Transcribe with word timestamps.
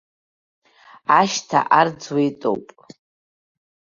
Ашьҭа 1.19 1.59
арӡуеитоуп. 1.79 2.65